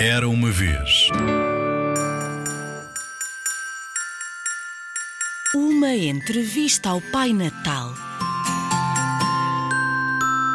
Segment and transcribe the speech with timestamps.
[0.00, 1.08] Era uma vez.
[5.52, 7.92] Uma entrevista ao Pai Natal.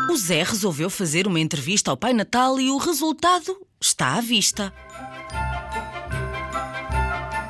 [0.10, 4.74] O Zé resolveu fazer uma entrevista ao Pai Natal e o resultado está à vista.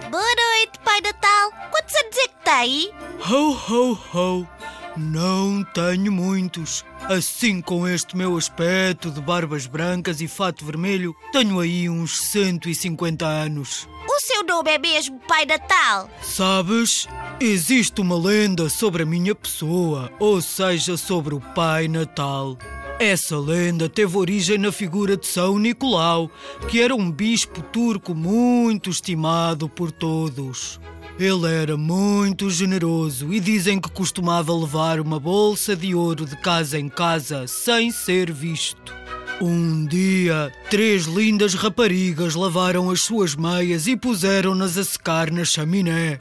[0.10, 1.52] Boa noite, Pai Natal.
[1.70, 2.91] Quantos anos é que tem?
[3.30, 4.62] Ho, ho, ho!
[4.96, 6.86] Não tenho muitos.
[7.10, 13.25] Assim, com este meu aspecto de barbas brancas e fato vermelho, tenho aí uns 150
[13.25, 13.88] anos.
[14.07, 16.10] O seu nome é mesmo Pai Natal?
[16.21, 17.07] Sabes?
[17.39, 22.57] Existe uma lenda sobre a minha pessoa, ou seja, sobre o Pai Natal.
[23.00, 26.32] Essa lenda teve origem na figura de São Nicolau,
[26.70, 30.79] que era um bispo turco muito estimado por todos.
[31.19, 36.80] Ele era muito generoso e dizem que costumava levar uma bolsa de ouro de casa
[36.80, 38.94] em casa sem ser visto.
[39.41, 46.19] Um dia, três lindas raparigas lavaram as suas meias e puseram-nas a secar na chaminé.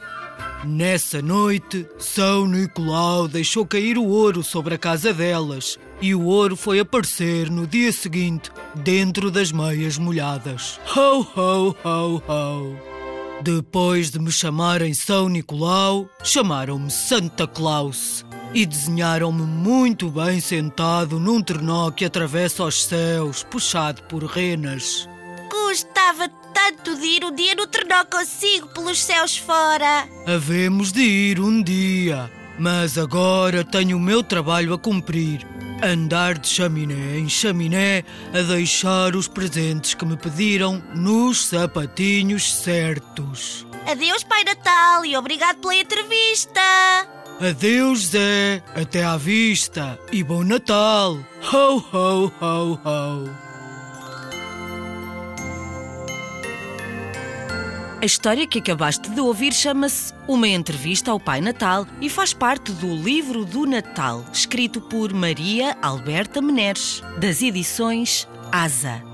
[0.65, 6.57] Nessa noite, São Nicolau deixou cair o ouro sobre a casa delas e o ouro
[6.57, 10.81] foi aparecer no dia seguinte dentro das meias molhadas.
[10.97, 12.77] Ho, ho, ho, ho!
[13.43, 21.43] Depois de me chamarem São Nicolau, chamaram-me Santa Claus e desenharam-me muito bem sentado num
[21.43, 25.09] trenó que atravessa os céus, puxado por renas.
[25.51, 26.29] Gostava
[26.63, 30.09] tanto de ir um dia no trenó consigo pelos céus fora.
[30.27, 35.45] Havemos de ir um dia, mas agora tenho o meu trabalho a cumprir.
[35.83, 43.67] Andar de chaminé em chaminé a deixar os presentes que me pediram nos sapatinhos certos.
[43.85, 46.61] Adeus, Pai Natal, e obrigado pela entrevista.
[47.41, 48.63] Adeus, Zé.
[48.77, 49.99] Até à vista.
[50.13, 51.19] E bom Natal.
[51.53, 53.52] Ho, ho, ho, ho.
[58.03, 62.73] A história que acabaste de ouvir chama-se Uma Entrevista ao Pai Natal e faz parte
[62.73, 69.12] do Livro do Natal, escrito por Maria Alberta Meneres, das edições Asa.